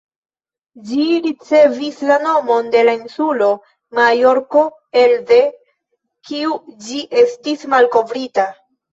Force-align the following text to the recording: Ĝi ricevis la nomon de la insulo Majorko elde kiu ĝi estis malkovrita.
Ĝi 0.91 1.03
ricevis 1.23 1.97
la 2.11 2.15
nomon 2.21 2.71
de 2.75 2.79
la 2.87 2.95
insulo 2.99 3.49
Majorko 3.99 4.63
elde 5.01 5.37
kiu 6.31 6.57
ĝi 6.87 7.03
estis 7.25 7.67
malkovrita. 7.75 8.47